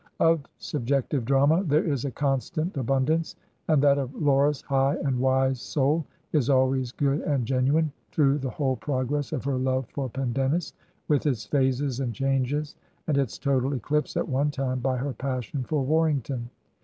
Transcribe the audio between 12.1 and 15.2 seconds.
changes, and its total eclipse at one time by her